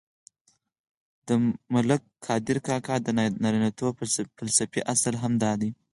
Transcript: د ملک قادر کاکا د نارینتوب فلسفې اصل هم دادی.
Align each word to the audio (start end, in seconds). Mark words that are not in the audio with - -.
د 1.27 1.29
ملک 1.73 2.01
قادر 2.25 2.57
کاکا 2.67 2.95
د 3.01 3.07
نارینتوب 3.43 3.91
فلسفې 4.37 4.81
اصل 4.93 5.13
هم 5.23 5.33
دادی. 5.43 5.69